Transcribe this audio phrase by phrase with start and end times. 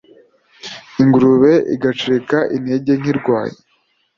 [1.01, 3.55] ingurube igacika intege nkirwaye